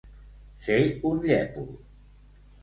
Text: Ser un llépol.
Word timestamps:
Ser 0.67 0.79
un 1.09 1.21
llépol. 1.27 1.69